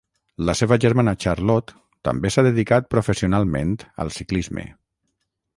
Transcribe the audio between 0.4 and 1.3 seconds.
La seva germana